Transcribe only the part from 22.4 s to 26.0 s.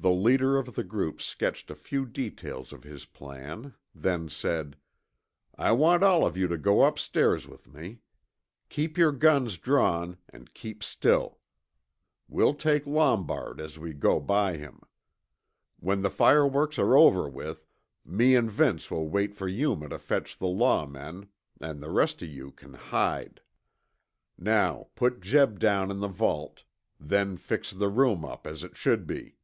can hide. Now put Jeb down in